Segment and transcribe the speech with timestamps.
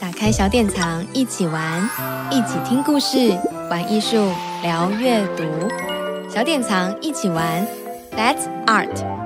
[0.00, 1.86] 打开小典藏，一起玩，
[2.30, 5.44] 一起听故事，玩艺术，聊阅读。
[6.26, 7.66] 小典藏一起玩
[8.16, 9.19] ，That's Art。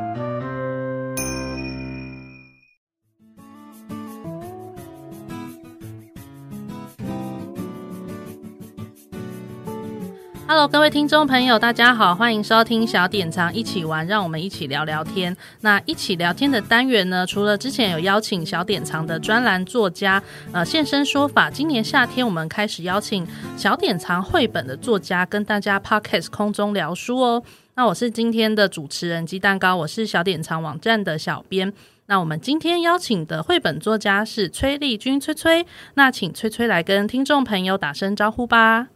[10.54, 15.36] Hello，各位听众朋友，大家好，欢迎收听小典藏一起玩，让我们一起聊聊天。
[15.62, 20.22] 那一起聊天的单元呢，除了之前有邀请小典藏的专栏作家
[20.52, 23.26] 呃现身说法，今年夏天我们开始邀请
[23.56, 27.42] 小典藏绘本的作家跟大家 Podcast 空中聊书哦。
[27.74, 31.73] 那我是今天的主持人鸡蛋糕，我是小典藏网站的小编。
[32.06, 38.86] 那我们今天邀请的绘本作家是崔丽君崔崔，那请崔崔来跟听众朋友打声招呼吧。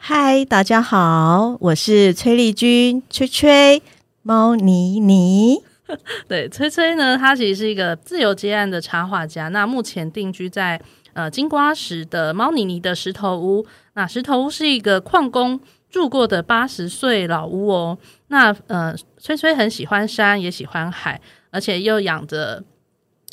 [0.00, 3.82] 嗨，大家好，我是崔丽君，崔崔
[4.22, 5.62] 猫妮妮。
[6.28, 9.48] 对，崔崔呢，他其实是一个自由接案的插画家。
[9.48, 10.80] 那目前定居在
[11.12, 13.66] 呃金瓜石的猫妮妮的石头屋。
[13.94, 17.98] 那石头屋是一个矿工住过的八十岁老屋哦。
[18.28, 22.62] 那呃，崔崔很喜欢山，也喜欢海，而且又养着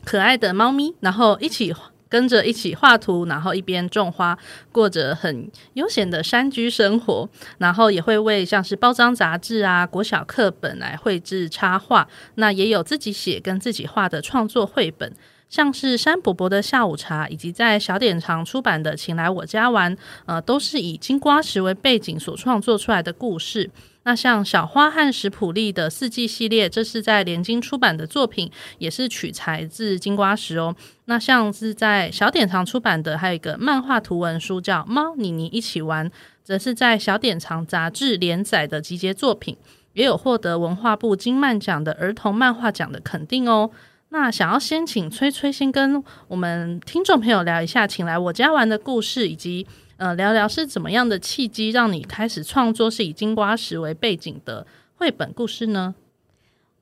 [0.04, 1.74] 可爱的猫咪，然后一起。
[2.16, 4.38] 跟着一起画图，然后一边种花，
[4.72, 7.30] 过着很悠闲的山居生活。
[7.58, 12.08] 然后也会为像是包装杂志啊、国小课本来绘制插画。
[12.36, 15.14] 那也有自己写跟自己画的创作绘本，
[15.56, 23.72] 像是山伯伯的下午茶，以及在小典藏出版的《请来我家玩》，呃，都是以金瓜石为背景所创作出来的故事。
[24.04, 30.76] 那像小花和史普利的四季系列，这是在联经出版的作品，也是取材自金瓜石哦。
[31.06, 36.06] 那像是在小典藏出版的，还有一个漫画图文书叫《猫妮妮一起玩》，
[36.44, 39.56] 则是在小典藏杂志连载的集结作品，
[39.94, 43.72] 也有获得文化部金漫奖的儿童漫画奖的肯定哦。
[44.18, 49.68] 那想要先请崔崔先跟我们听众朋友聊一下，请来我家玩的故事，以及。
[49.98, 55.96] 呃，聊聊是怎么样的契机让你开始创作是以金瓜石为背景的绘本故事呢？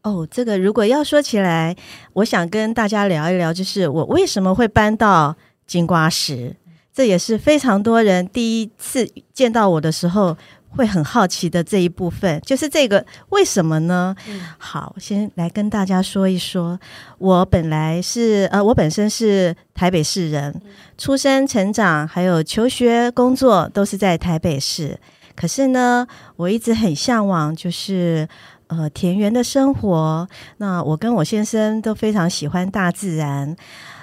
[0.02, 1.76] 哦，这个如果要说起来，
[2.14, 5.36] 我想跟大家聊一聊，就是我为什么会搬到
[5.68, 6.56] 金瓜石，
[6.92, 10.38] 这也是非常多人第一次见到我的时候。
[10.76, 14.16] 会很好奇的这一部分，就是这个为什么呢？
[14.28, 16.80] 嗯、好，先来跟大家说一说，
[17.20, 20.62] 我本来是呃，我本身是台北市人，嗯、
[20.98, 25.00] 出生、成长还有求学、工作都是在台北市。
[25.36, 28.28] 可是呢，我一直很向往，就是
[28.68, 30.28] 呃田园的生活。
[30.58, 33.56] 那我跟我先生都非常喜欢大自然。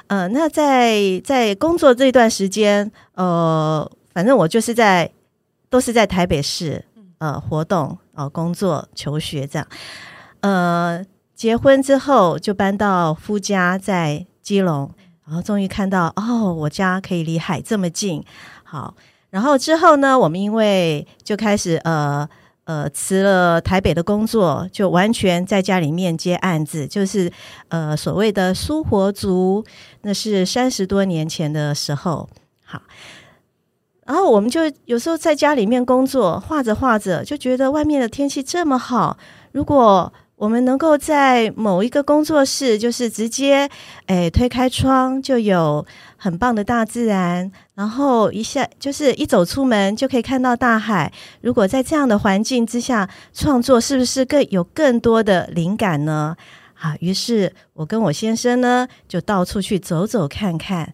[0.07, 5.11] 呃，那在在工作这段时间，呃，反正我就是在。
[5.71, 6.85] 都是在台北市，
[7.19, 9.67] 呃，活动、呃，工作、求学这样。
[10.41, 11.03] 呃，
[11.35, 14.93] 结婚之后就搬到夫家在基隆，
[15.25, 18.25] 然后终于看到哦，我家可以离海这么近。
[18.65, 18.95] 好，
[19.31, 22.29] 然后之后呢，我们因为就开始呃
[22.65, 27.33] 呃辞了台北的工作，就完全在家里面接案子，就是
[27.69, 29.65] 呃所谓的苏活族，
[30.03, 32.29] 那是三十多年前的时候。
[32.65, 32.83] 好。
[34.11, 39.17] 然后我们就有时候在家里面工作，画着画着就觉得外面的天气这么好。
[39.53, 43.71] 如果我们能够在某一个工作室，就是直接
[44.07, 51.13] 诶推开窗就有很棒的大自然，然后一下就是一走出门就可以看到大海。
[51.43, 56.37] 如果在这样的环境之下创作，是不是更有更多的灵感呢？
[56.81, 60.93] 啊，于是我跟我先生呢就到处去走走看看。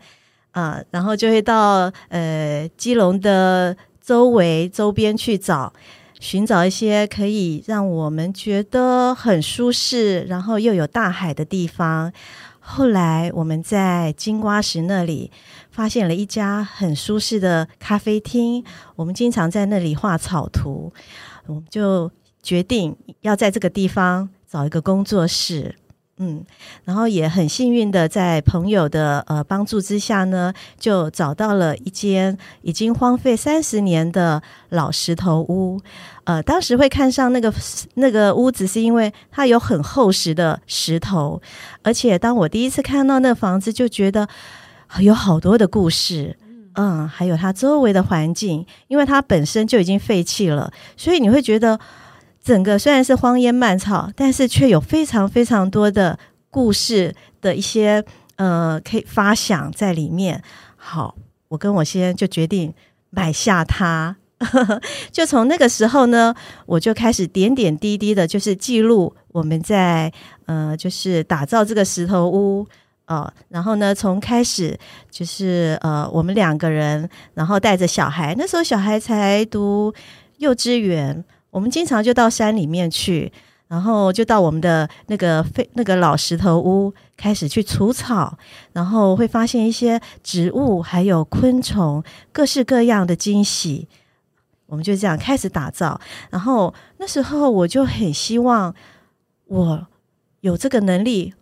[0.56, 5.71] 啊，然后就会到呃基隆的周围周边去找，
[6.19, 12.11] 寻找一些可以让我们觉得很舒适，然后又有大海的地方。
[12.59, 15.31] 后来我们在金瓜石那里
[15.71, 18.65] 发现了一家很舒适的咖啡厅，
[18.97, 20.91] 我们经常在那里画草图，
[21.47, 22.11] 我们就
[22.43, 25.75] 决定要在这个地方找一个工作室。
[26.19, 26.43] 嗯，
[26.84, 35.79] 然后也很幸运的在朋友的呃帮助之下呢，就找到了一间已经荒废三十年的老石头屋。
[36.25, 37.52] 呃，当时会看上那个
[37.96, 41.43] 那个屋子，是因为它有很厚实的石头，
[41.82, 44.26] 而且当我第一次看到那房子，就觉得
[45.00, 46.38] 有好多的故事。
[46.76, 51.79] 嗯，还有它周围的环境，因为它本身就已经废弃了，所以你会觉得。
[52.46, 56.16] 整个虽然是荒烟蔓草，但是却有非常非常多的
[56.48, 58.04] 故事的一些
[58.37, 60.40] 呃可以发想在里面。
[60.76, 61.16] 好，
[61.48, 62.72] 我跟我先就决定
[63.10, 64.14] 买下它。
[65.10, 66.32] 就从那个时候呢，
[66.66, 70.12] 我就开始点点滴滴的，就是记录我们在
[70.44, 72.64] 呃就是打造这个石头屋
[73.08, 74.78] 哦，然后呢，从开始
[75.10, 79.93] 就是呃，我们两个人，然后带着小孩，那时候小孩才读
[80.37, 81.25] 幼稚园，
[81.56, 83.32] 我们经常就到山里面去，
[83.67, 88.37] 然后就到我们的那个废那个老石头屋，开始去除草，
[88.75, 93.88] 然后会发现一些植物，还有昆虫，各式各样的惊喜。
[94.67, 95.99] 我们就这样开始打造，
[96.29, 98.75] 然后那时候我就很希望
[99.47, 99.87] 我
[100.41, 101.32] 有这个能力。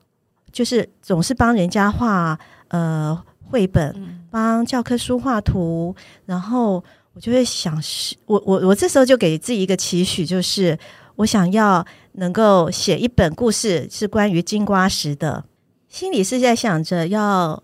[0.53, 2.39] 就是总是帮人家画
[2.69, 3.21] 呃
[3.51, 5.97] 绘本，帮教科书画图，
[6.27, 6.85] 然后
[7.15, 10.77] 我就会想，是我我我这时候就给自己一个期许，就是
[11.17, 15.45] 我想要能够写一本故事，是关于金瓜石的。
[15.89, 17.63] 心里是在想着要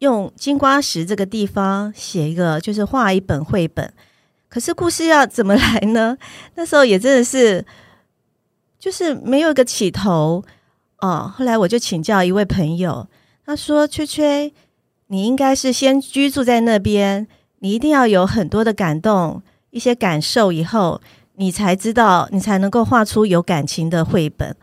[0.00, 3.92] 用金瓜石这个地方写一个，就是画一本绘本。
[4.48, 6.18] 可是故事要怎么来呢？
[6.56, 7.64] 那时候也真的是，
[8.78, 10.44] 就是没有一个起头。
[10.98, 13.08] 哦，后来我就请教一位朋友，
[13.46, 14.52] 他说：“崔崔，
[15.06, 17.26] 你应该是先居住在那边，
[17.62, 21.00] 你一定要有很多的感动、一些感受，以后
[21.36, 24.54] 你才知道，你才能够画出有感情的绘本。”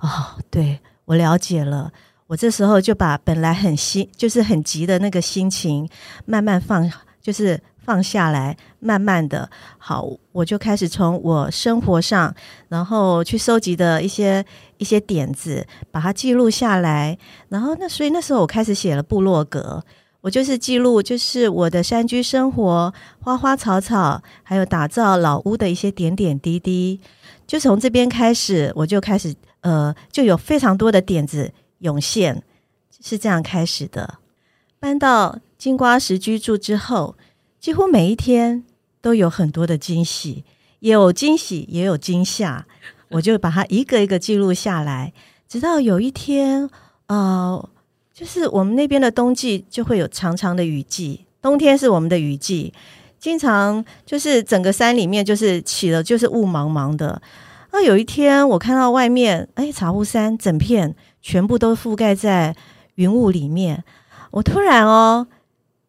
[0.00, 0.08] 哦，
[0.50, 1.92] 对，我了解了。
[2.28, 5.88] 我这时候就把本来很心，就是很急的那个心情，
[6.24, 6.90] 慢慢放，
[7.20, 7.60] 就是。
[7.88, 9.48] 放下来，慢慢的，
[9.78, 12.34] 好，我就开始从我生活上，
[12.68, 14.44] 然后去收集的一些
[14.76, 17.16] 一些点子，把它记录下来。
[17.48, 19.82] 然后那所以那时候我开始写了部落格，
[20.20, 27.00] 我就是记录，就是我的山居生活，花花草草，还有打造老屋的一些点点滴滴。
[27.46, 32.42] 就从这边开始，我就开始呃，就有非常多的点子涌现，
[33.00, 34.18] 是这样开始的。
[34.78, 37.16] 搬到金瓜石居住之后。
[37.60, 38.62] 几乎每一天
[39.00, 40.44] 都有很多的惊喜，
[40.78, 42.66] 有惊喜，也有惊吓。
[43.08, 45.12] 我就把它一个一个记录下来，
[45.48, 46.70] 直到有一天，
[47.08, 47.68] 呃，
[48.18, 52.74] 就是我们那边的冬季就会有长长的雨季，冬天是我们的雨季，
[53.16, 57.22] 经常就是整个山里面就是起了就是雾茫茫的。
[57.70, 62.56] 那有一天我看到外面，哎，茶壶山整片全部都覆盖在
[62.96, 63.84] 云雾里面，
[64.32, 65.28] 我突然哦。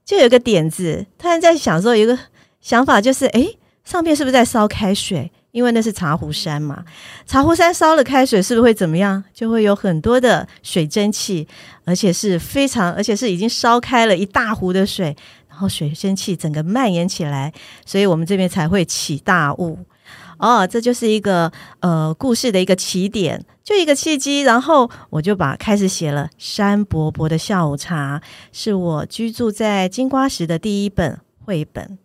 [0.05, 2.17] 就有个点子，突然在想说，有一个
[2.61, 3.47] 想法就是，哎，
[3.83, 5.31] 上面是不是在烧开水？
[5.51, 6.83] 因为那是茶壶山嘛，
[7.25, 9.23] 茶壶山烧了开水，是不是会怎么样？
[9.33, 11.47] 就会有很多的水蒸气，
[11.85, 15.15] 而且是非常，而且是已经烧开了一大壶的水，
[15.49, 17.51] 然后水蒸气整个蔓延起来，
[17.85, 19.79] 所以我们这边才会起大雾。
[20.37, 28.21] 哦，这就是一个呃故事的一个起点，就一个契机，然后我就把开始写了《山伯伯的下午茶》，
[28.53, 31.97] 是我居住在金瓜石的第一本绘本，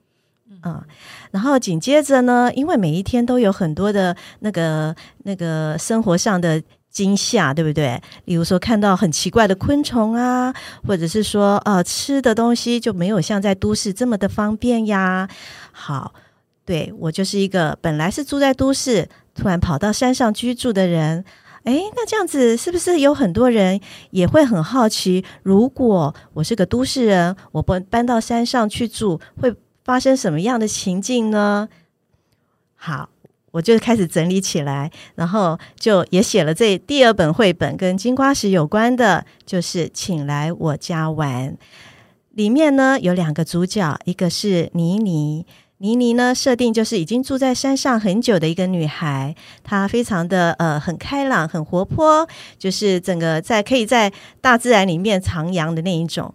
[0.64, 0.82] 嗯，
[1.31, 4.94] 然后紧接着呢，因为每一天都有很多的那个
[5.25, 8.00] 那个生活上的惊吓，对不对？
[8.25, 10.55] 例如说看到很奇怪的昆虫啊，
[10.87, 15.28] 或者是说呃吃的东西就没有像在都市这么的方便呀，
[15.72, 16.12] 好。
[16.66, 21.22] 对，我就是一个本来是住在都市，突然跑到山上居住的人。
[21.64, 23.78] 诶，那这样子是不是有很多人
[24.12, 25.22] 也会很好奇？
[25.43, 29.55] 如果我是个都市人，我搬搬到山上去住，会
[29.85, 31.69] 发生什么样的情境呢？
[32.75, 33.09] 好，
[33.51, 41.57] 我就开始整理起来，然后就也写了这第二本绘本，跟金瓜石有关的，就是请来我家玩。
[42.31, 45.47] 里面呢有两个主角，一个是妮妮。
[45.79, 52.26] 妮妮呢，设定就是已经住在山上很久的一个女孩，她非常的呃很开朗、很活泼，
[52.59, 54.11] 就是整个在可以在
[54.41, 56.33] 大自然里面徜徉的那一种。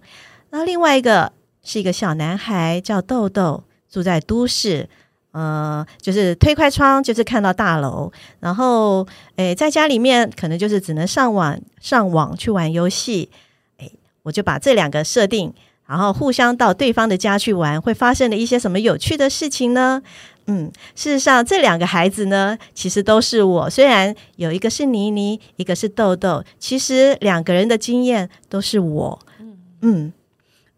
[0.51, 1.31] 那另外一个
[1.63, 4.87] 是一个小男孩叫豆豆，住在都市，
[5.31, 13.29] 呃，就是推开窗就是看到大楼，然后诶在家里面可能就是只能上网上网去玩游戏，
[13.77, 13.91] 诶，
[14.23, 15.53] 我就把这两个设定。
[15.85, 20.03] 然后互相到对方的家去玩，会发生了一些什么有趣的事情呢？
[20.45, 23.67] 嗯，事实上这两个孩子呢，其实都是我。
[23.67, 29.19] 虽然有一个是妮妮，一个是豆豆，其实两个人的经验都是我。
[29.39, 30.13] 嗯嗯，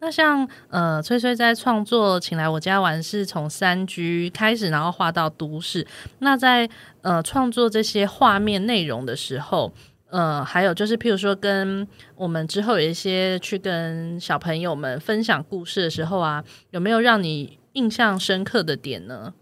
[0.02, 5.86] 那像呃，崔崔在创作，请来我家玩，是从山居开始，然后画到都市。
[6.18, 6.68] 那在
[7.02, 9.72] 呃创作这些画面内容的时候。
[10.10, 19.32] 呃，还有就是，譬如说，跟我们之后有一些去跟小朋友们分享故事的时候啊，有没有让你印象深刻的点呢？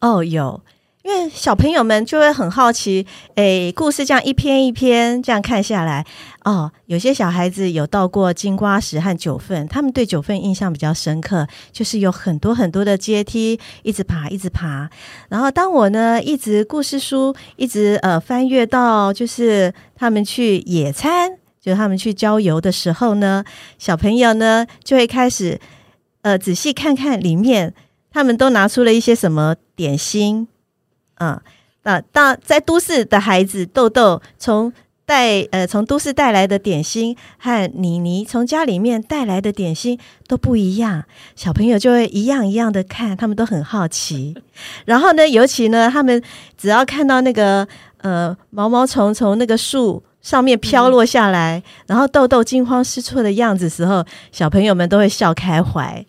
[0.00, 0.60] 哦，有。
[1.06, 6.04] 因为小朋友们就会很好奇，诶，故事这样一篇一篇这样看下来，
[6.42, 14.90] 哦，有些小孩子有到过金瓜石和九份，他们对九份印象比较深刻，就是有很多很多的阶梯，一直爬，一直爬。
[15.28, 21.38] 然后当我呢，一直故事书一直呃翻阅到，就是他们去野餐。
[21.60, 23.44] 就是他们去郊游的时候呢，
[23.78, 25.60] 小朋友呢就会开始
[26.22, 27.72] 呃仔细看看里面，
[28.10, 30.46] 他们都拿出了一些什么点心，
[31.18, 31.40] 嗯，
[31.82, 34.72] 那到在都市的孩子豆豆从。
[35.08, 39.96] 带呃，从都市带来的点心和妮妮从家里面带来的点心
[40.26, 41.04] 都不一样，
[41.36, 44.34] 小朋友就会一样一样的看，他们都很好奇。
[44.84, 46.20] 然后呢，尤其呢，他们
[46.58, 47.68] 只要看到那个
[47.98, 56.04] 呃毛毛虫从那个树上面飘落下来，然后豆豆惊慌失措的样子时候，小朋友们都会笑开怀。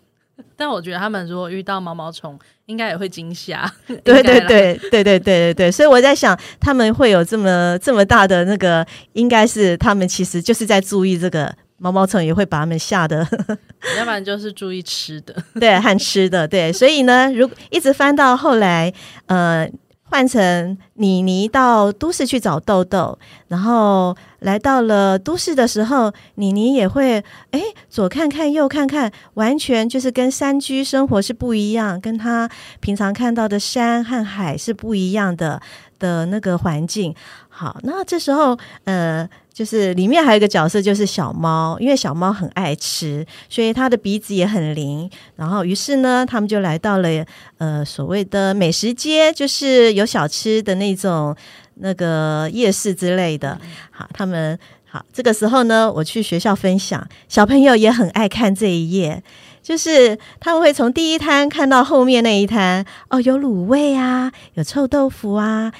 [0.58, 2.36] 但我觉得他们如果遇到毛毛虫，
[2.66, 3.72] 应该也会惊吓。
[3.86, 13.18] 对对对对对对对对，所以我在想，他们会有这么这么大的那个，应该是他们其实就是在注意这个毛毛虫，也会把他们吓得。
[13.96, 16.72] 要不然就是注意吃的，对，和吃的，对。
[16.72, 18.92] 所以呢，如果一直翻到后来，
[19.26, 19.70] 呃。
[20.10, 32.48] 换成妮妮到都市去找豆豆，然后来到了都市的时候，妮妮也会哎左看看右看看，完全就是跟山居生活是不一样，跟她
[32.80, 35.60] 平常看到的山和海是不一样的
[35.98, 37.14] 的那个环境。
[37.48, 39.28] 好，那这时候呃。
[39.58, 45.10] 就是里面还有一个角色，就是小猫，因为小猫很爱吃，所以它的鼻子也很灵。
[45.34, 47.08] 然后，于是呢，他们就来到了
[47.56, 51.34] 呃所谓的美食街，就是有小吃的那种
[51.80, 53.60] 那个夜市之类的。
[53.90, 59.20] 好，他们好，这个时候呢，我去学校分享，小朋友也很爱看这一页，
[59.60, 65.72] 就是他们会从第一摊看到后面那一摊，哦，有卤味啊，有臭豆腐啊。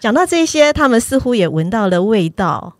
[0.00, 2.76] 讲到这些，他们似乎也闻到了味道，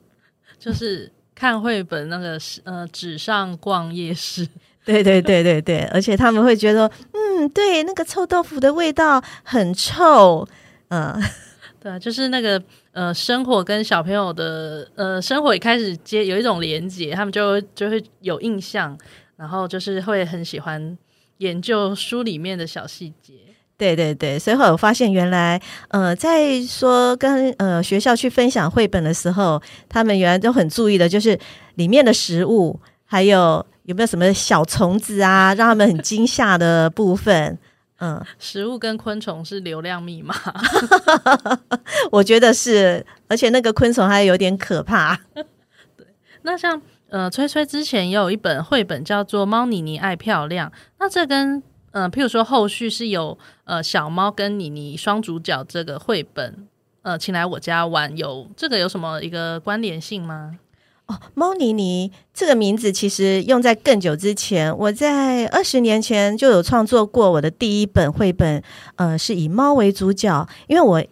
[0.58, 4.46] 就是看绘本那个呃纸上逛夜市，
[4.84, 10.46] 对对对对对， 而且他们会觉得，嗯，对，那个臭豆腐的味道很臭，
[10.88, 11.14] 嗯，
[11.80, 18.96] 对，就是那个呃生活跟小朋友的呃生活也开始接有一种连接，他们就就会有印象，
[19.36, 20.96] 然后就是会很喜欢
[21.38, 23.34] 研究书里面的小细节。
[23.78, 31.38] 对对对，所以后来我发现，原来呃，在说跟呃学校去分享绘本的时候，他们原来都很注意的，就是
[31.74, 37.58] 里面的食物，还有有没有什么小虫子啊，让他们很惊吓的部分。
[37.98, 40.34] 嗯，食物跟昆虫是流量密码，
[42.12, 45.18] 我觉得是，而且那个昆虫还有点可怕。
[45.96, 46.06] 对，
[46.42, 50.68] 那像呃，崔崔之前也有一本绘本叫做《猫妮妮爱漂亮》，
[50.98, 51.62] 那这跟
[51.98, 56.68] 嗯、譬如说后续是有呃小猫跟妮妮双主角这个绘本，
[57.00, 60.58] 呃，请来我家玩，有这个有什么一个关联性吗？
[61.06, 68.62] 哦，猫妮妮这个名字其实用在更久之前，我在二十年前就有创作过我的第一本绘本，
[68.96, 71.02] 呃，是以猫为主角，因为我，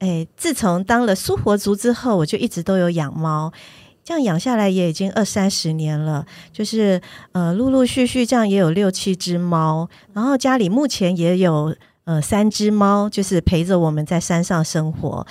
[0.00, 3.50] 哎，自从当了苏活族之后，我就一直都有养猫。
[4.10, 7.00] 这样养下来也已经二三十年了，就是
[7.30, 11.72] 呃，陆陆续续这样也有六七只猫，然后家里目前也有
[12.06, 15.24] 呃三只猫，就是陪着我们在山上生活。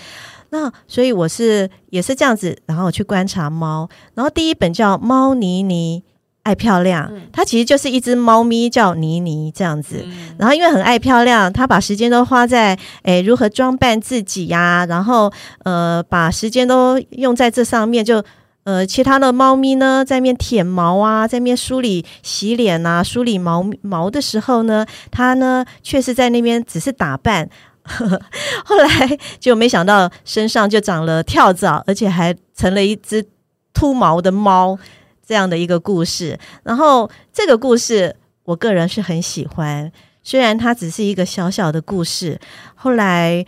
[0.51, 6.01] 那所以我是也是这样子，然后我去观察猫，然后第一本叫《猫妮妮
[6.43, 10.05] 爱漂亮》，它其实就是一只猫咪叫妮妮这样子，
[10.37, 15.29] 然后因为很爱漂亮，它把时间都花在诶如何装扮自己呀，然后
[15.65, 18.23] 呃把时间都用在这上面就。
[18.69, 27.49] 呃，其他的猫咪呢，在面舔毛啊，在面梳理洗脸啊，梳理毛毛的时候呢，它呢却是在那边只是打扮。
[28.63, 33.25] 后来就没想到身上就长了跳蚤，而且还成了一只
[33.73, 34.77] 秃毛的猫，
[35.25, 36.37] 这样的一个故事。
[36.61, 42.39] 然后这个故事，我个人是很喜欢，虽然它只是一个小小的故事。
[42.75, 43.43] 后来。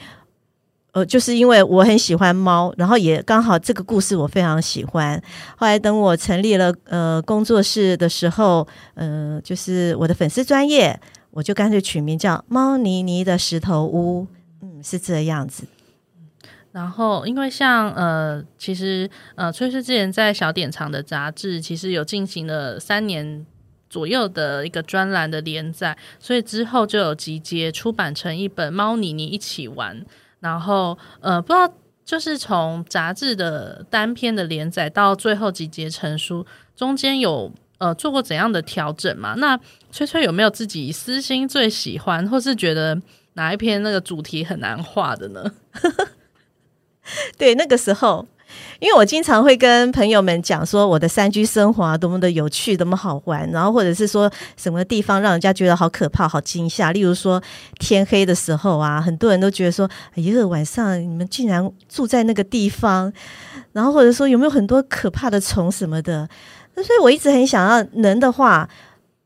[0.94, 5.22] 呃，就是因为我很喜欢猫，然后也刚好这个故事我非常喜欢。
[5.56, 14.28] 后来等我成立了呃工作室的时候，呃，就是我的粉丝专业，我就干脆取名叫“猫妮妮的石头屋”，
[14.62, 15.64] 嗯，是这样子。
[16.74, 23.46] 然后，因为像呃，其实呃，崔崔之前在小典藏的杂志，其实有进行了三年
[23.90, 29.98] 左右的一个专栏的连载，所以之后就有集结出版成一本《猫妮妮一起玩》。
[30.42, 36.46] 然后，呃，不知道就是从杂志的单篇的连载到最后集结成书，
[36.76, 39.36] 中间有呃做过怎样的调整吗？
[39.38, 39.58] 那
[39.92, 43.02] 崔崔有没有自己私心最喜欢，或是觉得
[43.34, 45.52] 哪一篇那个主题很难画的呢？
[47.38, 48.28] 对，那个时候
[48.80, 56.92] 因为我经常会跟朋友们讲说我的山居生活啊，多么的有趣，多么好玩，然后或者是说什么地方让人家觉得好可怕、好惊吓。
[56.92, 57.42] 例如说
[57.80, 63.12] 天黑的时候啊，很多人都觉得说，哎呀，晚上你们竟然住在那个地方，
[63.74, 66.28] 然后或者说有没有很多可怕的虫什么的。
[66.76, 68.68] 那所以我一直很想要能的话，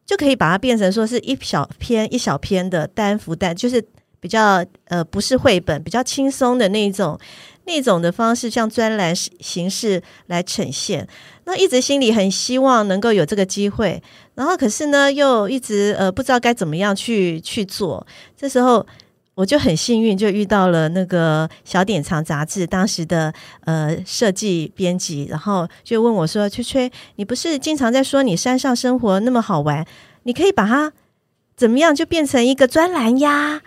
[0.05, 3.83] 就可以把它变成说是一小篇一小篇的单幅单，就是
[4.19, 7.17] 比较呃不是绘本，比较轻松的那一种。
[7.65, 11.07] 那种的方式，像专栏形式来呈现，
[11.45, 14.01] 那一直心里很希望能够有这个机会，
[14.35, 18.05] 然后可是呢，又一直呃不知道该怎么样去去做。
[18.37, 18.85] 这时候
[19.33, 23.33] 我就很幸运，就遇到了那个小典藏杂志当时的
[23.65, 29.85] 呃设计编辑，然后就问我说：“崔崔，你不是经常在说你山上生活那么好玩，
[30.23, 30.93] 你可以把它
[31.57, 33.61] 怎么样就变成一个专栏呀？”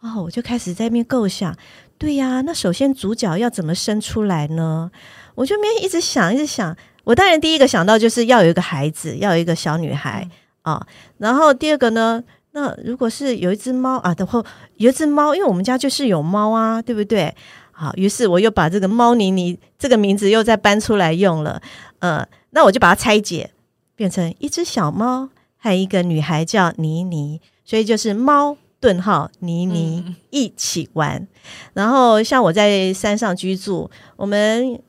[0.00, 1.56] 哦，我就开始在那边构想。
[1.98, 4.90] 对呀，那首先主角要怎么生出来呢？
[5.34, 6.76] 我就没一直想，一直想。
[7.04, 10.28] 我当然第一个想到就是要有一个孩子，要有一个小女孩
[10.62, 10.86] 啊。
[11.18, 12.22] 然后第二个呢，
[12.52, 14.44] 那如果是有一只猫啊，然后
[14.76, 17.34] 有一只猫，因为我们家就是有猫啊，对不对？
[17.72, 21.62] 好，于是我又把这个猫妮妮这个名字又再搬出来用了。
[22.00, 23.50] 呃，那我就把它拆解，
[23.94, 28.58] 变成一只小猫还有一个女孩叫妮妮，所以就是猫。
[28.80, 31.28] 顿号妮妮一起玩，嗯、
[31.74, 34.80] 然后像我在山上居住，我们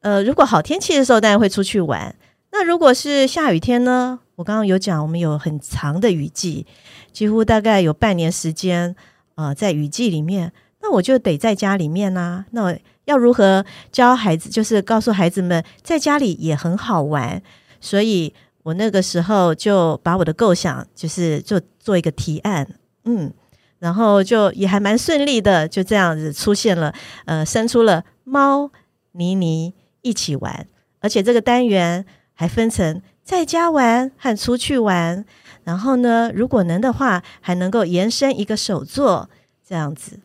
[0.00, 2.14] 呃如果好天气的时候，当然会出去玩。
[2.50, 4.20] 那如果是下雨天呢？
[4.36, 6.66] 我刚刚有讲，我们有很长的雨季，
[7.12, 8.94] 几乎大概有半年时间
[9.34, 12.44] 啊、呃，在雨季里面，那我就得在家里面啊。
[12.50, 14.50] 那我要如何教孩子？
[14.50, 17.42] 就是告诉孩子们，在家里也很好玩。
[17.80, 22.66] 所以我那个时候就把我的构想，就是做做一个提案。
[23.04, 23.32] 嗯，
[23.78, 26.94] 然后就也还蛮顺利的，就这样子出现了，
[27.24, 28.70] 呃，生出了猫
[29.12, 30.66] 妮妮一起玩，
[31.00, 32.04] 而且这个单元
[32.34, 35.24] 还分成在家玩和出去玩，
[35.64, 39.28] 然后呢，如果能的话，还能够延伸一个手作
[39.66, 40.20] 这样子。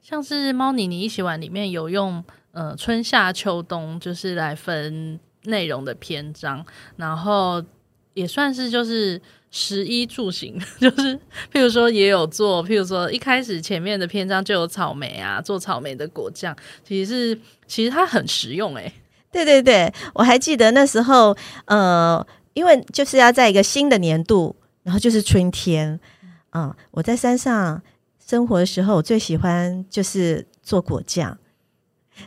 [0.00, 2.22] 像是猫妮妮一起玩里面有用
[2.52, 6.64] 呃春夏秋冬就是来分内容的篇章，
[6.96, 7.64] 然后
[8.14, 9.20] 也算是就是。
[9.56, 11.14] 食衣住行， 就是
[11.52, 18.92] 譬如说也有做，譬如说一开始前面的篇章就有草莓啊，做草莓的果酱，其实是其实它很实用诶、欸。
[19.30, 21.36] 对对对，我还记得那时候，
[21.66, 26.00] 呃，因为就是要在一个新的年度，然后就是春天，
[26.50, 27.80] 嗯、我在山上
[28.26, 31.38] 生活的时候，我最喜欢就是做果酱。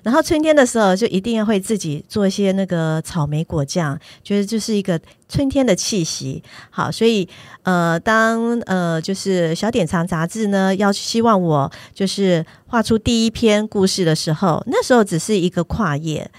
[0.04, 6.42] 然后春天的时候，就一定要会自己做一些那个草莓果酱，觉得就是一个春天的气息。
[6.70, 7.28] 好，所以
[7.64, 16.30] 呃，当呃就是小典藏杂志呢，要希望我就是画出第一篇故事的时候，那时候只是一个跨页。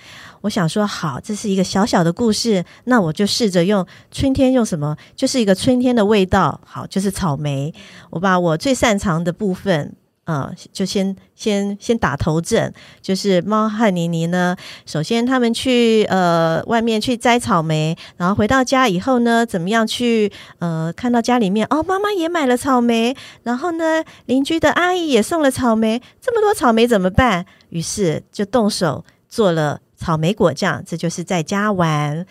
[0.42, 6.60] 我想说，好，这是一个小小的故事，那我就试着用春天用什么，就是一个春天的味道。
[6.64, 7.74] 好，就是草莓。
[8.10, 9.96] 我把我最擅长的部分。
[10.30, 14.54] 嗯，就先先先打头阵，就是猫和妮妮呢。
[14.84, 27.46] 首先，他们去呃外面去摘草莓，然后回到家以后呢，怎么样去呃看到家里面哦，妈妈也买了草莓，然后呢，邻居的阿姨也送了草莓，这么多草莓怎么办？
[27.70, 32.26] 于是就动手做了草莓果酱，这就是在家玩。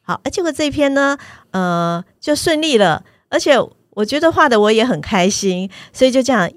[0.00, 1.18] 好，而结果这篇呢，
[1.50, 3.58] 呃，就顺利了，而且
[3.90, 6.50] 我觉得画的我也很开心，所以就这样。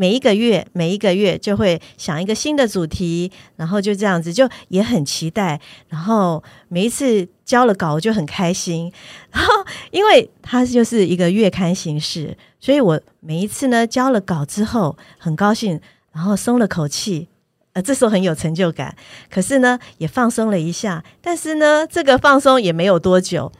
[0.00, 5.60] 每一个月，每一个月就会想一个新的主题，然后就这样子，就也很期待。
[5.90, 8.90] 然后每一次交了稿，我就很开心。
[9.30, 9.52] 然后，
[9.90, 15.78] 因为它就是一个月刊形式，所以我每一次呢交了稿之后，很高兴，
[16.12, 17.28] 然后松了口气，
[17.74, 18.96] 呃，这时候很有成就感。
[19.28, 21.04] 可是呢，也放松了一下。
[21.20, 23.52] 但是呢，这个放松也没有多久。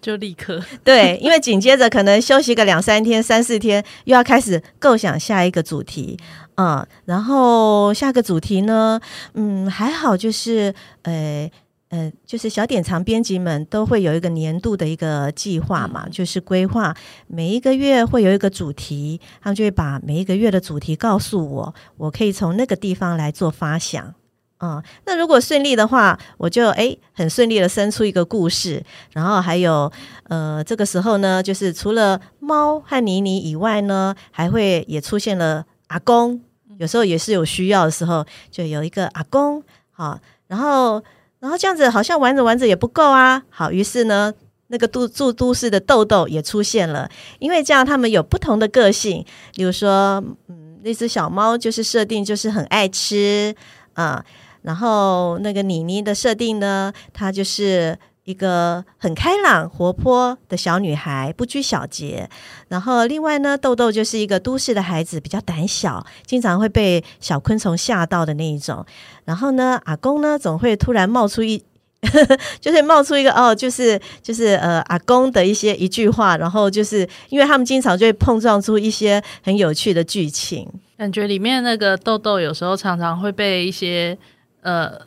[0.00, 6.18] 就立刻对，因为紧接着可能休息个两三天、三四天，又要开始构想下一个主题，
[6.56, 9.00] 嗯，然后下个主题呢，
[9.34, 11.50] 嗯，还好，就是呃
[11.90, 24.14] 呃，就是小典藏编辑们都会有一个年度的一个计划嘛，就是规划每一个月会有一个主题，他们就会把每一个月的主题告诉我，我可以从那个地方来做发想。
[24.64, 29.90] 嗯，那如果顺利的话，我就诶很顺利的生出一个故事，然后还有
[30.28, 36.40] 呃这个时候呢，就是除了猫和妮妮以外呢，还会也出现了阿公，
[36.78, 41.02] 有时候也是有需要的时候，就有一个阿公，好，然后
[41.40, 44.32] 然后这样子好像玩着玩着也不够啊，好，于是呢
[44.68, 53.52] 那个都住都市的豆豆也出现了，因为这样他们有不同的个性，比如说嗯那只小猫就是设定就是很爱吃
[53.94, 54.24] 啊。
[54.62, 62.28] 然后那个妮妮的设定呢，她就是一个很开朗活泼的小女孩，不拘小节。
[62.68, 68.84] 然后另外呢，豆豆就是一个都市的孩子，比较胆小，经常会被小昆虫吓到的那一种。
[69.24, 71.64] 然后呢，阿公呢总会突然冒出一。
[72.60, 84.18] 就是冒出一个哦，就是就是呃阿公的一些一句话，然后就是因为他们经常就会碰撞出一些很有趣的剧情，感觉里面那个豆豆有时候常常会被一些
[84.62, 84.98] 呃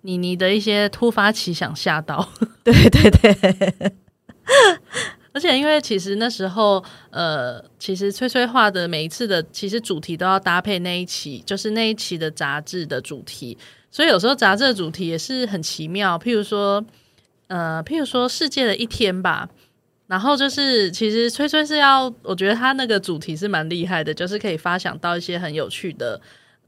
[0.00, 2.28] 妮妮的一些突发奇想吓到，
[2.64, 3.92] 对 对对，
[5.32, 13.56] 而且因为其实那时候呃其实崔崔画的每一次的其实主题都要搭配那一期，就是那一期的杂志的主题。
[13.90, 16.84] 所以有时候杂志的主题也是很奇妙，譬如说，
[17.46, 19.48] 呃，譬如说世界的一天吧。
[20.06, 26.20] 然后就是，其实崔崔是要，我觉得他那个主题是蛮厉害的，就是可以发想到一些很有趣的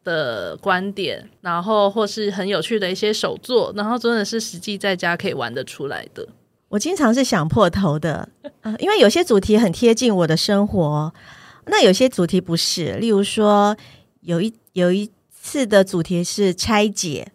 [0.06, 6.26] 的观点，然后或是很有趣的一些手作，然后真的是实际在家可以玩得出来的。
[6.68, 8.28] 我经常是想破头的，
[8.62, 11.12] 呃，因为有些主题很贴近我的生活，
[11.66, 12.92] 那有些主题不是。
[12.92, 13.76] 例如说，
[14.20, 15.10] 有一有一。
[15.48, 17.28] 次的主题是拆解，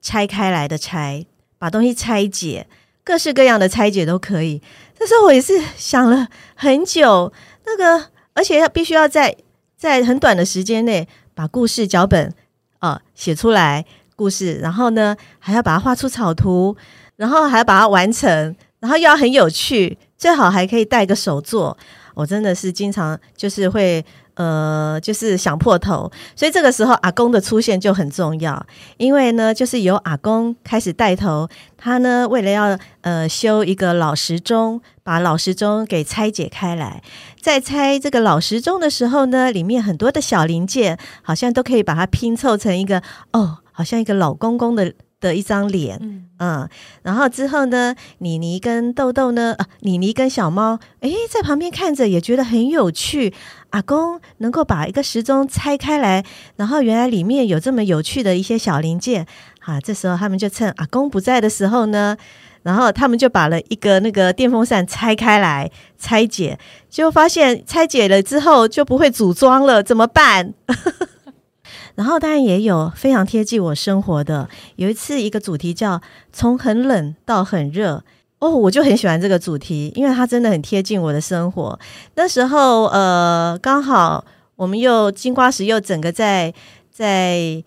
[0.00, 1.26] 拆开来的拆，
[1.58, 2.68] 把东西拆解，
[3.02, 4.62] 各式各样的拆解都可以。
[4.96, 7.32] 但是我也是想了很久，
[7.66, 9.36] 那个而且要必须要在
[9.76, 12.32] 在很短的时间内把故事脚本
[12.78, 13.84] 啊写出来，
[14.16, 16.76] 故事，然后呢还要把它画出草图，
[17.16, 21.76] 然后还要把它完成，然后又要很有趣，最好还可以带个手作。
[22.14, 24.04] 我真的是经常就是会。
[24.34, 28.66] 呃，就是想破头，所以这个时候阿公的出现就很重要，
[28.96, 37.02] 因为呢，就是由阿公开始带头，他呢为了要呃修一个老时钟，把老时钟给拆解开来，
[37.40, 44.92] 在拆这个老时钟的时候呢，里面很多的小零件，好像都可以把它拼凑成一个哦，好像一个老公公的。
[45.20, 46.68] 的一张脸，嗯，嗯，
[47.02, 53.32] 然后之后呢，妮妮跟豆豆呢，啊，妮妮跟小猫，诶，在旁边看着也觉得很有趣。
[53.74, 59.26] 阿公能够把一个时钟拆开来，然后原来里面有这么有趣的一些小零件，
[59.58, 62.16] 啊，这时候他们就趁阿公不在的时候呢，
[62.62, 66.56] 然后他们就把了一个那个电风扇拆开来拆解，
[66.88, 70.54] 就发现拆解了之后就不会组装了，怎么办？
[71.96, 76.00] 然后当然也有非常贴近我生活的，有一次一个主题叫
[76.32, 78.04] “从很冷到很热”，
[78.40, 81.78] 哦，我就很喜欢这个主题，因为它真的很贴近我的生活。
[82.14, 84.24] 那时候呃，刚好
[84.56, 86.52] 我们又金瓜石又整个在
[86.90, 87.64] 在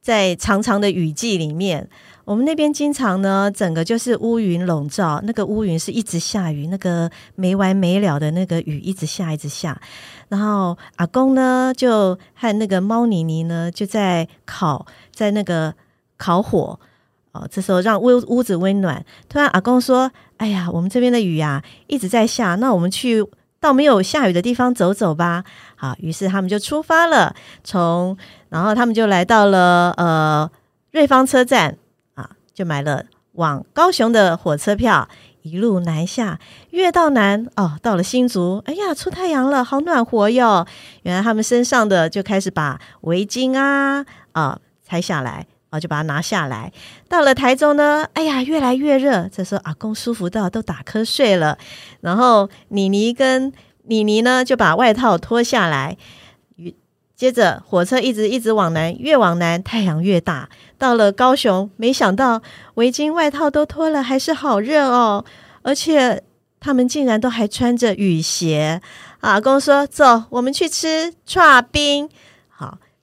[0.00, 1.88] 在长长的雨季里面，
[2.24, 9.80] 我们那边经常呢整个就是乌云笼罩，那个乌云是一直下雨，那个没完没了的那个雨一直下一直下。
[10.28, 15.74] 然后阿公呢，就和那个猫妮妮呢，就在烤，在那个
[16.16, 16.80] 烤火
[17.32, 17.46] 哦。
[17.50, 19.04] 这时候让屋屋子温暖。
[19.28, 23.24] 突然阿公说：“哎呀，我们这边的雨呀，一直在下，那我们去
[23.60, 25.44] 到没有下雨的地方走走吧。”
[25.76, 27.34] 好，于是他们就出发了。
[27.64, 28.16] 从
[28.48, 30.50] 然后他们就来到了呃
[30.90, 31.76] 瑞芳车站
[32.14, 35.08] 啊，就买了往高雄的火车票。
[35.42, 36.38] 一路南下，
[36.68, 40.66] 越到南哦，到了新竹，哎呀，出太阳了，好暖和哟！
[41.00, 46.72] 原来他们身上的就开始把围巾啊啊拆下来啊，就把它拿下来。
[47.08, 51.56] 到了台中呢，哎呀，越来越热，这时候阿公舒服到都打瞌睡了。
[52.00, 53.52] 然后妮妮跟
[53.84, 55.96] 妮妮呢，就把外套脱下来。
[57.16, 60.48] 接着火车一直一直往南，越往南太阳越大。
[60.78, 62.40] 到了高雄，没想到
[62.76, 65.24] 围巾外套都脱了，还是好热哦！
[65.60, 66.22] 而且
[66.58, 68.80] 他们竟然都还穿着雨鞋。
[69.20, 71.12] 阿公说：“走，我们去吃
[71.70, 72.08] 冰。”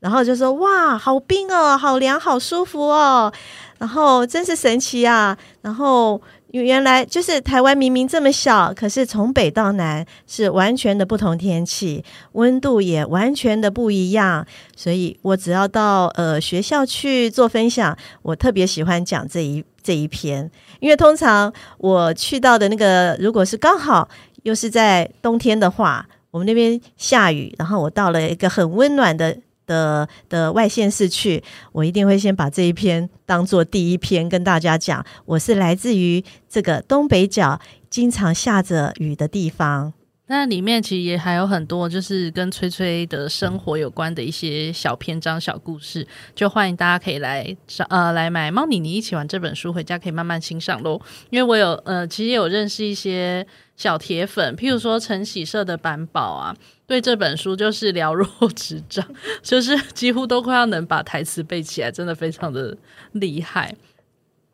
[0.08, 3.34] 然后就说：“哇，好冰哦，好凉，好舒服哦。”
[3.78, 5.38] 然后真是神奇啊！
[5.62, 6.22] 然后。
[6.52, 14.44] 原来就是台湾明明这么小，可是从北到南是完全的不同天气，温度也完全的不一样。
[14.76, 24.08] 所以我只要到呃学校去做分享，我特别喜欢讲这一这一篇，因为通常我去到的那个，如果是刚好
[24.44, 29.38] 又是在冬天的话，我们那边下雨，然后我到了一个很温暖的。
[29.68, 35.06] 的的外县市去，我一定会先把这一篇当做第一篇跟大家讲。
[35.26, 39.94] 我是来自于这个东北角，经常下着雨的地方。
[40.30, 47.56] 那里面其实也还有很多，就是跟崔崔的生活有关的一些小篇章、小故事，就欢迎大家可以来
[47.88, 51.00] 呃来买《猫妮妮一起玩》这本书回家可以慢慢欣赏喽。
[51.30, 56.54] 因为我有呃，其实有认识一些小铁粉，譬如说晨喜社的板宝啊。
[56.88, 59.06] 对这本书就是了若 指掌，
[59.44, 62.76] 就是几乎都快要能把台词背起来，真的非常的
[63.12, 63.76] 厉害。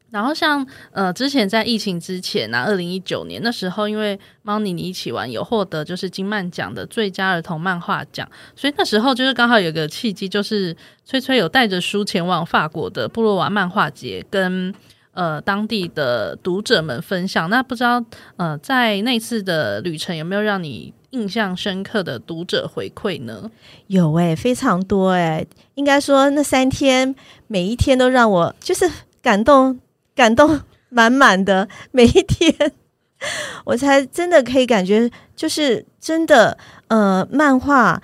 [0.10, 14.72] 然后像呃，之前在疫情之前呢、二零一九年那时候，因为猫妮妮一起玩有获得就是金漫奖的最佳儿童漫画奖，所以那时候就是刚好有个契机，就是崔崔有带着书前往法国的布洛瓦漫画节，跟
[15.14, 17.50] 呃当地的读者们分享。
[17.50, 18.04] 那不知道
[18.38, 23.50] 呃，在那次的旅程有没有让你印象深刻的读者回馈呢？
[23.88, 27.16] 有诶、非常多诶、应该说那三天
[27.48, 28.90] 每一天都让我就是
[29.22, 29.80] 感动。
[30.16, 32.72] 感动满满的每一天，
[33.66, 36.56] 我才真的可以感觉，就是真的，
[36.88, 38.00] 呃，漫画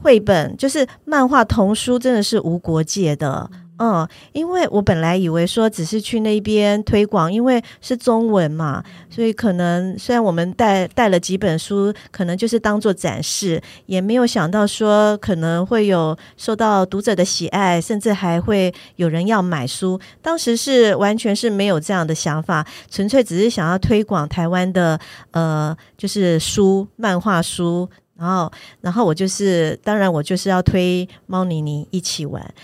[0.00, 3.50] 绘本，就是漫画童书，真的是无国界的。
[4.32, 20.00] 因为我本来以为说只是去那边推广，因为是中文嘛，所以可能虽然我们带带了几本书，可能就是当做展示，也没有想到说可能会有受到读者的喜爱，甚至还会有人要买书。
[20.22, 24.98] 当时是完全是没有这样的想法，纯粹只是想要推广台湾的
[25.32, 27.88] 呃，就是书，漫画书。
[28.16, 32.54] 然后，然后我就是，当然我就是要推猫妮妮一起玩。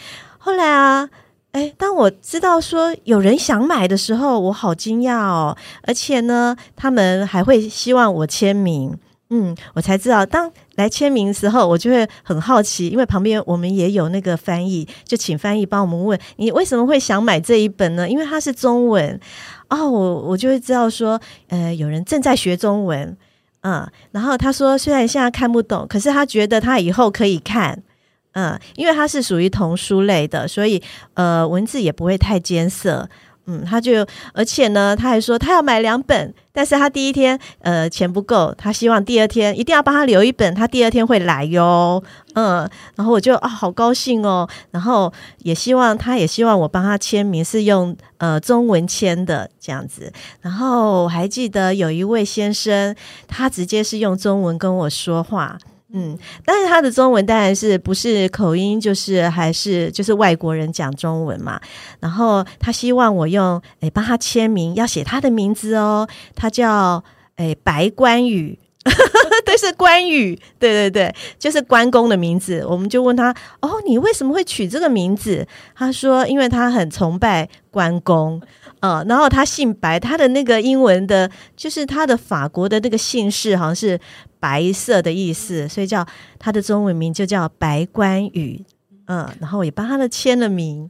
[0.42, 1.06] 后来啊，
[1.52, 5.54] 诶，当我知道说有人想买的时候，我好惊讶哦！
[5.82, 8.96] 而且呢，他们还会希望我签名，
[9.28, 18.08] 嗯，我才知道，当来签名的时候，我就会很好奇，因为旁边我们也有那个翻译，就请翻译帮我们问你为什么会想买这一本呢？
[18.08, 19.20] 因为它是中文
[19.68, 23.14] 哦，我我就会知道说，呃，有人正在学中文，
[23.60, 27.82] 嗯，然后他说虽然现在看不懂，可是他觉得他以后可以看。
[28.32, 30.82] 嗯，因为它是属于童书类的，所以
[31.14, 33.08] 呃文字也不会太艰涩。
[33.46, 42.00] 嗯，他就而且呢，他还说他要买两本，但是他第一天呃钱不够，他希望第二天一定要帮他留一本，他第二天会来哟。
[42.34, 50.12] 嗯，然后我就啊好高兴哦，然后也希望他也希望我帮他签名是用呃中文签的这样子。
[50.42, 52.94] 然后我还记得有一位先生，
[53.26, 55.58] 他直接是用中文跟我说话。
[55.92, 61.60] 嗯，但是他的中文当然是不是口音，就是还是就是外国人讲中文嘛。
[61.98, 66.08] 然后他希望我用诶帮他签名，要写他的名字哦。
[66.36, 67.02] 他叫
[67.36, 68.56] 诶白关羽，
[69.44, 72.64] 对，是关羽，对对对，就是关公的名字。
[72.68, 75.46] 我们就问他哦，你为什么会取这个名字？
[75.74, 78.40] 他说，因为他很崇拜关公。
[78.80, 84.00] 呃，然后他姓白，他的那个英文的，就是他的法国的那个姓氏好像是
[84.38, 86.06] 白色的意思，所以叫
[86.38, 88.64] 他的中文名就叫白关羽。
[89.06, 90.88] 嗯，然后我也帮他的签了名，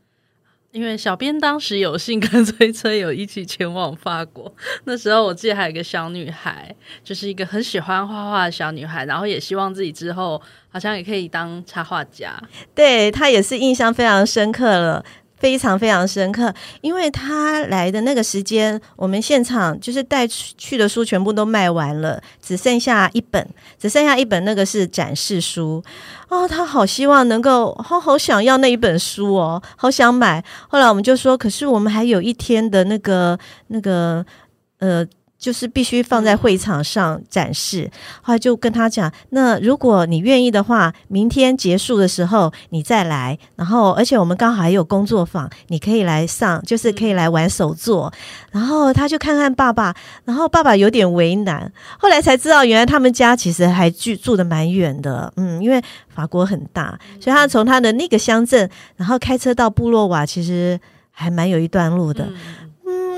[0.72, 12.40] 因为小编当时有幸跟崔崔有一起前往法国，那时候我记得还有一个小女孩，就是一个很喜欢画画的小女孩，然后也希望自己之后好像也可以当插画家，
[12.74, 15.04] 对，她也是印象非常深刻了。
[15.40, 23.44] 非常非常深刻，因为他来的那个时间，我们现场就是带去的书全部都卖完了，只剩下一本，
[23.78, 25.82] 只剩下一本，那个是展示书。
[26.28, 30.44] 哦，他好希望能够，好好想要那一本书哦，好想买。
[30.68, 34.24] 后来我们就说，可是我们还有一天的那个那个
[34.78, 35.04] 呃。
[35.40, 48.12] 就是必须放在会场上展示，后来就跟他讲，那如果你愿意的话，明天结束的时候你再来，然后而且我们刚好还有工作坊，你可以来上，就是可以来玩手作。
[48.52, 60.78] 然后他就看看爸爸，然后爸爸有点为难，后来才知道原来他们家其实还住住的蛮远的，嗯，因为法国很大，所以他从他的那个乡镇，然后开车到布洛瓦，其实
[61.10, 62.28] 还蛮有一段路的。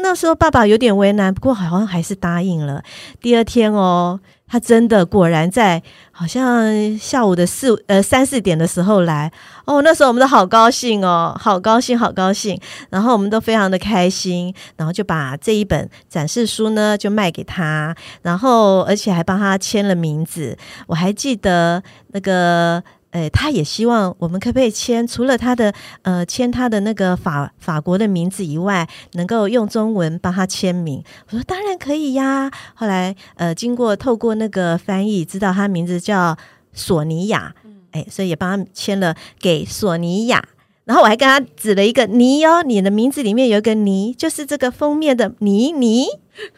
[0.02, 2.82] 那时候爸爸有点为难，不过好像还是答应了。
[3.20, 9.32] 第二天哦，他真的果然在好像下午的四呃三四点的时候来
[9.64, 9.80] 哦。
[9.82, 12.60] 那时候我们都好高兴哦，好高兴，好高兴。
[12.90, 20.58] 然后我们都非常的开心，然后就把这一本展示书呢就卖给他，然后而且还帮他签了名字。
[20.88, 22.82] 我还记得那个。
[23.12, 25.72] 诶，他也希望我们可不可以签，除了他的
[26.02, 31.02] 呃签他的那个法法国的名字以外，能够用中文帮他签名。
[31.28, 32.50] 我说当然可以呀。
[32.74, 36.36] 后来呃，经过透过那个翻译，知道他名字叫
[36.72, 37.54] 索尼娅，
[37.92, 40.42] 哎，所以也帮他签了给索尼娅。
[40.84, 46.06] 然后我还跟他指了一个妮哦，你的名字里面有一个妮，就是这个封面的妮妮，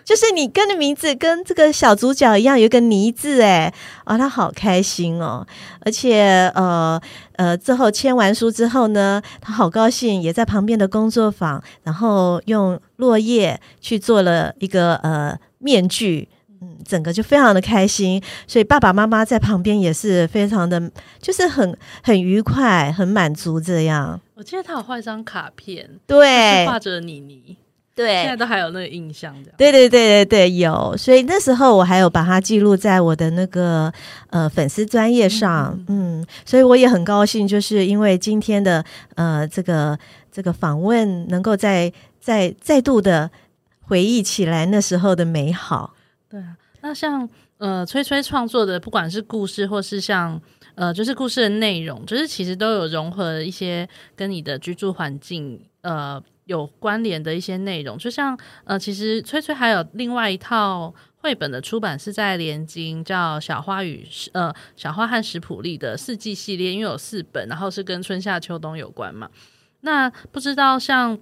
[0.02, 3.72] 就是你跟的名字跟这个小主角一样，有一个妮字哎，
[4.04, 5.46] 啊、哦，他好开心哦，
[5.80, 6.98] 而且呃
[7.36, 16.28] 呃，之后签完书之后呢，他好高兴，也在旁边的工作坊，然后用落叶去做了一个呃面具。
[16.84, 24.20] 整个就非常的开心，所以爸爸妈妈在旁边也是非常的，就是很很愉快、很满足这样。
[24.34, 27.56] 我记得他有画一张卡片，对，画着妮妮。
[27.96, 29.52] 对，现在都还有那个印象的。
[29.56, 30.96] 对对对对对，有。
[30.96, 33.92] 所以那时候我还有把它记录在我的那个
[34.30, 39.96] 呃粉丝专业上，嗯，嗯，所以我也很高兴，就是因为今天的呃这个
[40.32, 43.30] 这个访问，能够再再再度的
[43.82, 45.93] 回忆起来那时候的美好。
[46.34, 50.40] 对啊，那像呃崔崔创作的，不管是故事或是像
[50.74, 56.20] 呃就是故事的内容，就是其实都有融合一些跟你的居住环境呃。
[56.46, 69.30] 有关联的一些内容，就像呃，其实崔崔还有另外一套绘本的出版是在连经，叫《小花与呃小花和史普利》的四季系列，因为有四本，然后是跟春夏秋冬有关嘛。
[69.80, 71.18] 那不知道像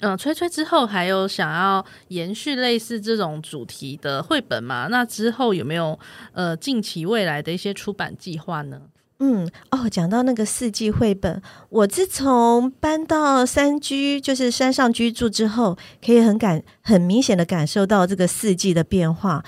[0.00, 4.88] 嗯，吹吹之后还有想要延续类似这种主题的绘本吗？
[4.90, 5.98] 那之后有没有
[6.32, 8.80] 呃近期未来的一些出版计划呢？
[9.20, 19.42] 嗯哦，讲到那个四季绘本，我自从搬到山居，就是山上居住之后，可以很感很明显的感受到这个四季的变化。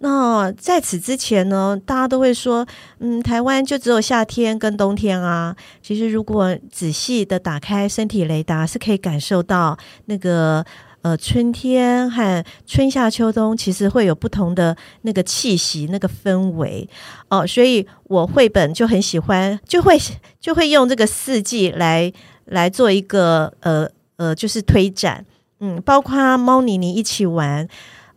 [0.00, 2.64] 那在此之前呢，大家都会说，
[3.00, 5.54] 嗯，台湾就只有夏天跟冬天啊。
[5.82, 9.76] 其实如果仔细的打开身体雷达，是可以感受到
[10.06, 10.64] 那个。
[11.02, 16.88] 呃，春天和春夏秋冬其实会有不同的那个气息、那个氛围。
[17.28, 19.96] 哦，所以我绘本就很喜欢，就会
[20.40, 22.12] 就会用这个四季来
[22.46, 25.24] 来做一个呃呃，就是推展，
[25.60, 27.68] 嗯，包括猫妮妮一起玩，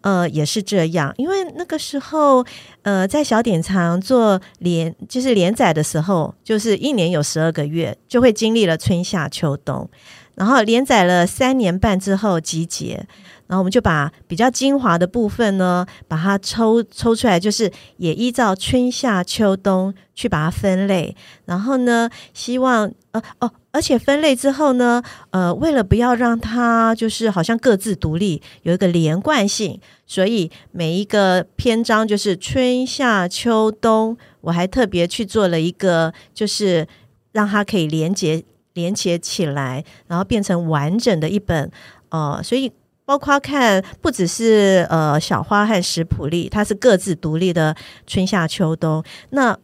[0.01, 2.43] 呃，也是这样，因为那个时候
[2.81, 9.87] 呃，在小典藏做连就是连载的时候，就是一年有十二个月，就会经历了春夏秋冬。
[10.41, 12.95] 然后连载了三年半之后集结，
[13.45, 21.15] 然后我们就把比较精华的部分呢，把它抽抽出来，就是也依照春夏秋冬去把它分类。
[21.45, 36.87] 然后呢，希望呃哦，而且分类之后呢，呃，为了不要让它就是好像各自独立，有一个连贯性，所以每一个篇章就是春夏秋冬，我还特别去做了一个，就是
[37.31, 38.43] 让它可以连接。
[38.73, 41.69] 连接起来，然后变成完整的一本，
[42.09, 42.71] 呃，所以
[43.03, 47.75] 包括看不只是呃小花和史普利，它是各自独立的
[48.07, 49.03] 春夏秋冬。
[49.31, 49.57] 那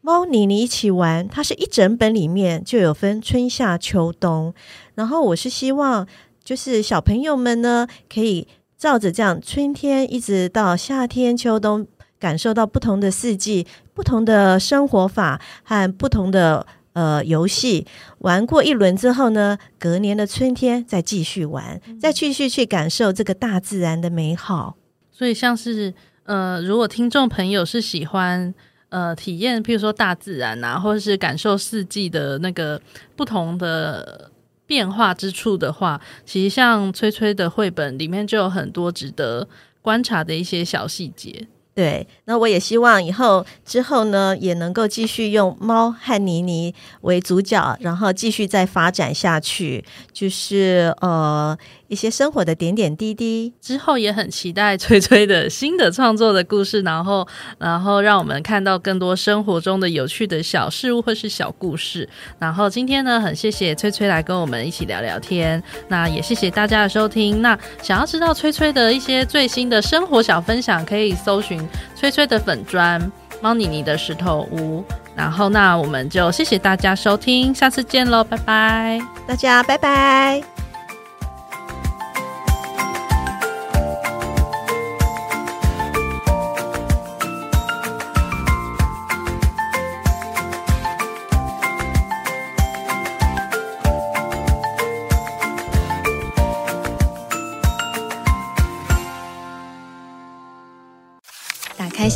[0.00, 4.54] 猫妮妮一起玩，它是一整本里面就有分春夏秋冬。
[4.94, 6.06] 然后我是希望，
[6.44, 8.46] 就是小朋友们呢，可以
[8.78, 11.86] 照着这样春天一直到夏天秋冬，
[12.20, 16.64] 感受到不同的四季、不同的生活法和不同的。
[16.94, 17.86] 呃，游戏
[18.18, 24.76] 玩过一轮之后呢，隔年的春天再继续玩，嗯、再继续去感受这个大自然的美好。
[25.10, 28.54] 所以，像是呃，如果听众朋友是喜欢
[28.90, 32.80] 呃体验，譬如说大自然啊，或者是感受四季的那个
[33.16, 34.30] 不同的
[34.66, 39.48] 变化之处的话，其实像崔崔的绘本里面就有很多值得
[39.80, 41.46] 观察的一些小细节。
[41.74, 51.56] 对，那我也希望以后之后呢，也能够继续用猫和妮妮为主角，然后继续再发展下去，就是呃。
[51.92, 57.28] 一些生活的点点滴滴，之后也很期待崔崔的新的创作的故事，然后，
[57.58, 62.08] 然后让我们看到更多生活中的有趣的小事物或是小故事。
[62.38, 67.42] 然后今天呢，很谢谢崔崔来跟我们一起聊聊天，那也谢谢大家的收听。
[67.42, 71.62] 那想要知道崔崔的一些最新的生活小分享，可以搜寻
[71.94, 74.82] 崔崔的粉砖猫妮妮的石头屋。
[75.14, 80.42] 然后，那我们就谢谢大家收听，下次见喽，拜拜，大家拜拜。